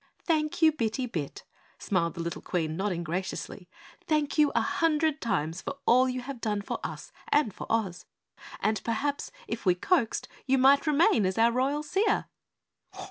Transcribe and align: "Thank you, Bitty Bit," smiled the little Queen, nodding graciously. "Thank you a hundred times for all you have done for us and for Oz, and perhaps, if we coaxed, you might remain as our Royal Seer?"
"Thank 0.23 0.63
you, 0.63 0.71
Bitty 0.71 1.05
Bit," 1.05 1.43
smiled 1.77 2.15
the 2.15 2.21
little 2.21 2.41
Queen, 2.41 2.75
nodding 2.75 3.03
graciously. 3.03 3.69
"Thank 4.07 4.35
you 4.35 4.51
a 4.55 4.59
hundred 4.61 5.21
times 5.21 5.61
for 5.61 5.77
all 5.85 6.09
you 6.09 6.21
have 6.21 6.41
done 6.41 6.63
for 6.63 6.79
us 6.83 7.11
and 7.27 7.53
for 7.53 7.67
Oz, 7.71 8.07
and 8.61 8.83
perhaps, 8.83 9.31
if 9.47 9.63
we 9.63 9.75
coaxed, 9.75 10.27
you 10.47 10.57
might 10.57 10.87
remain 10.87 11.23
as 11.23 11.37
our 11.37 11.51
Royal 11.51 11.83
Seer?" 11.83 12.25